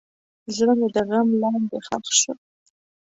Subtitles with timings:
[0.55, 2.33] زړه مې د غم لاندې ښخ شو.